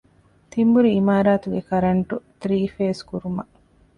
[0.51, 3.53] ތިންބުރި އިމާރާތުގެ ކަރަންޓް ތްރީފޭސް ކުރުމަށް